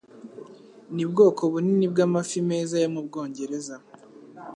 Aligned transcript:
Ni 0.95 1.03
bwoko 1.09 1.41
bunini 1.51 1.85
bw'amafi 1.91 2.39
meza 2.49 2.75
yo 2.83 2.89
mu 2.93 3.01
Bwongereza 3.07 3.75